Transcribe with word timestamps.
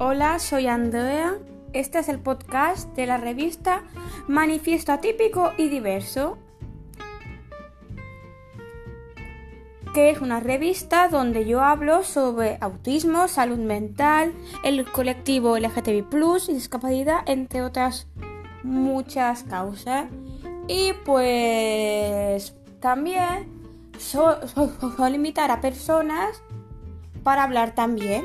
Hola, 0.00 0.40
soy 0.40 0.66
Andrea. 0.66 1.38
Este 1.72 2.00
es 2.00 2.08
el 2.08 2.18
podcast 2.18 2.88
de 2.96 3.06
la 3.06 3.16
revista 3.16 3.84
Manifiesto 4.26 4.90
Atípico 4.90 5.52
y 5.56 5.68
Diverso, 5.68 6.36
que 9.94 10.10
es 10.10 10.20
una 10.20 10.40
revista 10.40 11.06
donde 11.06 11.46
yo 11.46 11.60
hablo 11.60 12.02
sobre 12.02 12.58
autismo, 12.60 13.28
salud 13.28 13.58
mental, 13.58 14.34
el 14.64 14.84
colectivo 14.90 15.56
LGTBI, 15.56 16.04
y 16.48 16.52
discapacidad, 16.54 17.20
entre 17.26 17.62
otras 17.62 18.08
muchas 18.64 19.44
causas. 19.44 20.06
Y 20.66 20.92
pues 21.04 22.52
también 22.80 23.48
suelo 23.98 25.14
invitar 25.14 25.52
a 25.52 25.60
personas 25.60 26.42
para 27.22 27.44
hablar 27.44 27.76
también. 27.76 28.24